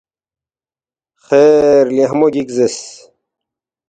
خیر 1.25 1.85
”لیخمو 1.95 2.27
گِک“ 2.33 2.49
زیرس 2.55 2.79